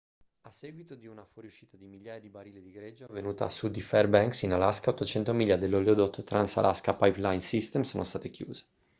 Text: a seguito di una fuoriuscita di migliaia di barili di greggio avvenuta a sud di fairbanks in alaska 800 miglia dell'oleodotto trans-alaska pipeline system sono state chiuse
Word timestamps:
a 0.45 0.49
seguito 0.49 0.95
di 0.95 1.05
una 1.05 1.23
fuoriuscita 1.25 1.77
di 1.77 1.85
migliaia 1.85 2.19
di 2.19 2.27
barili 2.29 2.63
di 2.63 2.71
greggio 2.71 3.05
avvenuta 3.05 3.45
a 3.45 3.51
sud 3.51 3.71
di 3.71 3.81
fairbanks 3.81 4.41
in 4.41 4.53
alaska 4.53 4.89
800 4.89 5.31
miglia 5.33 5.57
dell'oleodotto 5.57 6.23
trans-alaska 6.23 6.95
pipeline 6.95 7.39
system 7.39 7.83
sono 7.83 8.03
state 8.03 8.31
chiuse 8.31 8.65